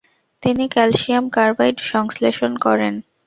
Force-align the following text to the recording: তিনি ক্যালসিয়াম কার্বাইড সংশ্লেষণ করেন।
তিনি 0.43 0.63
ক্যালসিয়াম 0.67 1.25
কার্বাইড 1.29 1.77
সংশ্লেষণ 1.91 2.51
করেন। 2.57 2.93